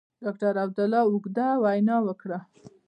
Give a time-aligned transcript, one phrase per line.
[0.23, 2.39] ډاکټر عبدالله اوږده وینا وکړه.